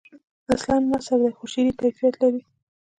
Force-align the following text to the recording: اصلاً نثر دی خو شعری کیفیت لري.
اصلاً 0.53 0.77
نثر 0.91 1.17
دی 1.23 1.31
خو 1.37 1.43
شعری 1.51 1.71
کیفیت 1.79 2.15
لري. 2.21 2.41